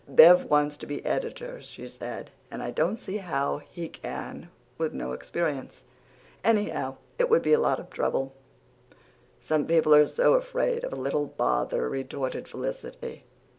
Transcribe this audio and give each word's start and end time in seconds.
"Bev 0.07 0.45
wants 0.49 0.77
to 0.77 0.87
be 0.87 1.05
editor," 1.05 1.61
she 1.61 1.87
said, 1.87 2.31
"and 2.49 2.63
I 2.63 2.71
don't 2.71 2.97
see 2.99 3.17
how 3.17 3.59
he 3.59 3.87
can, 3.87 4.49
with 4.79 4.93
no 4.95 5.11
experience. 5.11 5.83
Anyhow, 6.43 6.95
it 7.19 7.29
would 7.29 7.43
be 7.43 7.53
a 7.53 7.59
lot 7.59 7.79
of 7.79 7.91
trouble." 7.91 8.33
"Some 9.39 9.67
people 9.67 9.93
are 9.93 10.07
so 10.07 10.33
afraid 10.33 10.83
of 10.83 10.91
a 10.91 10.95
little 10.95 11.27
bother," 11.27 11.87
retorted 11.87 12.47
Felicity. 12.47 13.25